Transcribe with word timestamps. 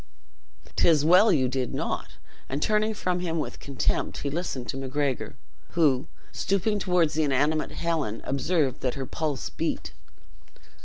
"'Tis 0.77 1.05
well 1.05 1.31
you 1.31 1.47
did 1.47 1.75
not;" 1.75 2.17
and 2.49 2.63
turning 2.63 2.91
from 2.91 3.19
him 3.19 3.37
with 3.37 3.59
contempt, 3.59 4.21
he 4.23 4.31
listened 4.31 4.67
to 4.67 4.75
Macgregor, 4.75 5.35
who, 5.73 6.07
stooping 6.31 6.79
toward 6.79 7.11
the 7.11 7.21
inanimate 7.21 7.73
Helen, 7.73 8.19
observed 8.23 8.81
that 8.81 8.95
her 8.95 9.05
pulse 9.05 9.51
beat. 9.51 9.93